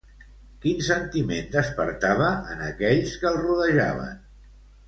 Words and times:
Quin 0.63 0.79
sentiment 0.87 1.51
despertava 1.57 2.31
en 2.55 2.65
aquells 2.71 3.15
que 3.25 3.31
el 3.33 3.41
rodejaven? 3.47 4.21